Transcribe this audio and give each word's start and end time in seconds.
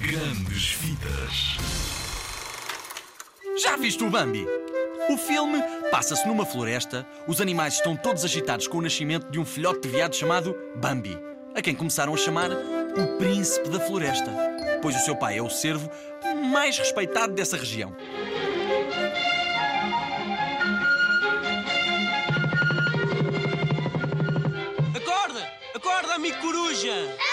Grandes 0.00 0.72
Vidas. 0.80 1.58
Já 3.62 3.76
viste 3.76 4.02
o 4.02 4.08
Bambi? 4.08 4.46
O 5.10 5.18
filme 5.18 5.62
passa-se 5.90 6.26
numa 6.26 6.46
floresta, 6.46 7.06
os 7.28 7.38
animais 7.38 7.74
estão 7.74 7.94
todos 7.94 8.24
agitados 8.24 8.66
com 8.66 8.78
o 8.78 8.82
nascimento 8.82 9.30
de 9.30 9.38
um 9.38 9.44
filhote 9.44 9.82
de 9.82 9.88
veado 9.90 10.16
chamado 10.16 10.56
Bambi, 10.76 11.18
a 11.54 11.60
quem 11.60 11.74
começaram 11.74 12.14
a 12.14 12.16
chamar 12.16 12.50
o 12.50 13.18
Príncipe 13.18 13.68
da 13.68 13.78
Floresta, 13.78 14.30
pois 14.80 14.96
o 14.96 15.04
seu 15.04 15.14
pai 15.14 15.36
é 15.36 15.42
o 15.42 15.50
cervo 15.50 15.90
mais 16.50 16.78
respeitado 16.78 17.34
dessa 17.34 17.58
região. 17.58 17.94
Acorda! 24.96 25.46
Acorda, 25.74 26.14
amigo 26.14 26.38
coruja! 26.38 27.29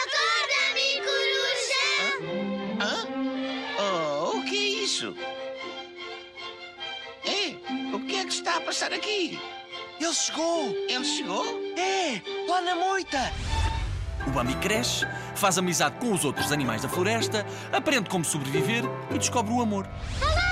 Isso? 4.87 5.14
É, 7.25 7.93
o 7.93 8.00
que 8.00 8.15
é 8.15 8.23
que 8.23 8.32
está 8.32 8.55
a 8.55 8.61
passar 8.61 8.93
aqui? 8.93 9.37
Ele 10.00 10.13
chegou! 10.13 10.73
Ele 10.87 11.04
chegou? 11.04 11.46
É! 11.77 12.21
Lá 12.47 12.61
na 12.61 12.73
moita! 12.73 13.19
O 14.25 14.29
Bambi 14.29 14.55
cresce, 14.55 15.05
faz 15.36 15.57
amizade 15.57 15.97
com 16.00 16.13
os 16.13 16.23
outros 16.23 16.54
animais 16.54 16.83
da 16.83 16.87
floresta, 16.87 17.46
aprende 17.73 18.10
como 18.10 18.23
sobreviver 18.23 18.83
e 19.13 19.18
descobre 19.18 19.54
o 19.54 19.61
amor. 19.61 19.89
Olá, 20.21 20.46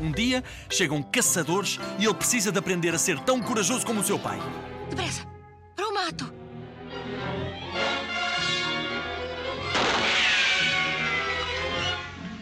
Um 0.00 0.12
dia 0.12 0.44
chegam 0.70 1.02
caçadores 1.02 1.80
e 1.98 2.04
ele 2.04 2.14
precisa 2.14 2.52
de 2.52 2.58
aprender 2.58 2.94
a 2.94 2.98
ser 2.98 3.18
tão 3.20 3.40
corajoso 3.42 3.84
como 3.84 4.00
o 4.00 4.04
seu 4.04 4.18
pai. 4.18 4.38
Depressa! 4.88 5.26
Para 5.74 5.88
o 5.88 5.94
mato! 5.94 6.32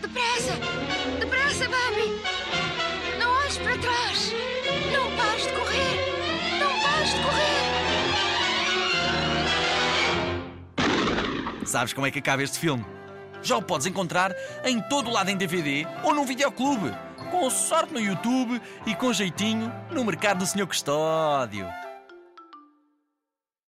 Depressa! 0.00 0.52
Depressa, 1.18 1.64
Bambi! 1.64 2.20
Não 3.18 3.30
olhes 3.30 3.56
para 3.58 3.78
trás! 3.78 4.32
Não 4.92 5.16
pares 5.16 5.46
de 5.46 5.52
correr! 5.52 5.96
Não 6.60 6.80
pares 6.82 7.14
de 7.14 7.20
correr! 7.22 7.66
Sabes 11.64 11.92
como 11.92 12.06
é 12.06 12.10
que 12.10 12.18
acaba 12.18 12.42
este 12.42 12.58
filme? 12.58 12.95
Já 13.46 13.56
o 13.56 13.62
podes 13.62 13.86
encontrar 13.86 14.34
em 14.64 14.80
todo 14.80 15.08
o 15.08 15.12
lado 15.12 15.30
em 15.30 15.36
DVD 15.36 15.86
ou 16.02 16.12
num 16.12 16.24
videoclube. 16.24 16.92
Com 17.30 17.48
sorte 17.48 17.92
no 17.92 18.00
YouTube 18.00 18.60
e 18.84 18.94
com 18.96 19.12
jeitinho 19.12 19.72
no 19.88 20.04
mercado 20.04 20.38
do 20.38 20.46
Senhor 20.46 20.66
Custódio. 20.66 21.85